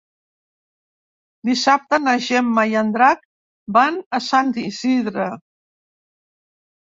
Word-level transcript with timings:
Dissabte 1.49 1.99
na 2.05 2.15
Gemma 2.27 2.63
i 2.71 2.73
en 2.81 2.89
Drac 2.95 3.21
van 3.77 3.99
a 4.19 4.23
Sant 4.29 4.49
Isidre. 4.65 5.27